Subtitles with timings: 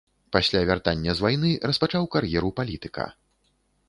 [0.35, 3.05] Пасля вяртання з вайны распачаў кар'еру палітыка.